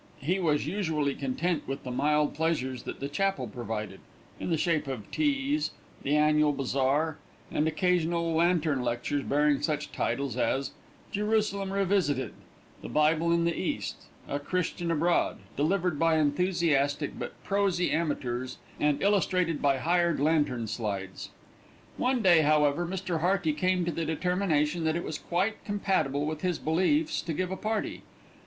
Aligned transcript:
He 0.17 0.39
was 0.39 0.65
usually 0.65 1.13
content 1.13 1.67
with 1.67 1.83
the 1.83 1.91
mild 1.91 2.33
pleasures 2.33 2.81
that 2.85 2.99
the 2.99 3.07
chapel 3.07 3.45
provided, 3.47 3.99
in 4.39 4.49
the 4.49 4.57
shape 4.57 4.87
of 4.87 5.11
teas, 5.11 5.69
the 6.01 6.15
annual 6.15 6.53
bazaar, 6.53 7.19
and 7.51 7.67
occasional 7.67 8.33
lantern 8.33 8.81
lectures 8.81 9.21
bearing 9.23 9.61
such 9.61 9.91
titles 9.91 10.37
as 10.37 10.71
"Jerusalem 11.11 11.71
Revisited," 11.71 12.33
"The 12.81 12.89
Bible 12.89 13.31
in 13.31 13.45
the 13.45 13.55
East," 13.55 14.05
"A 14.27 14.39
Christian 14.39 14.89
Abroad," 14.89 15.37
delivered 15.55 15.99
by 15.99 16.17
enthusiastic 16.17 17.19
but 17.19 17.33
prosy 17.43 17.91
amateurs 17.91 18.57
and 18.79 19.03
illustrated 19.03 19.61
by 19.61 19.77
hired 19.77 20.19
lantern 20.19 20.65
slides. 20.65 21.29
One 21.97 22.23
day, 22.23 22.41
however, 22.41 22.87
Mr. 22.87 23.19
Hearty 23.19 23.53
came 23.53 23.85
to 23.85 23.91
the 23.91 24.05
determination 24.05 24.83
that 24.85 24.95
it 24.95 25.03
was 25.03 25.19
quite 25.19 25.63
compatible 25.63 26.25
with 26.25 26.41
his 26.41 26.57
beliefs 26.57 27.21
to 27.21 27.33
give 27.33 27.51
a 27.51 27.55
party. 27.55 28.01